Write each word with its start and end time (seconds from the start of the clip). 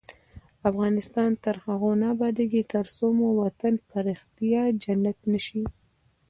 افغانستان 0.69 1.29
تر 1.43 1.55
هغو 1.65 1.91
نه 2.01 2.05
ابادیږي، 2.15 2.61
ترڅو 2.73 3.05
مو 3.17 3.27
وطن 3.41 3.73
په 3.87 3.97
ریښتیا 4.07 4.63
جنت 4.83 5.17
نشي. 5.31 5.63